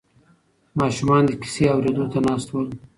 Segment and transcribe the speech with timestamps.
[0.79, 2.67] ماشومان د کیسې اورېدو ته ناست ول.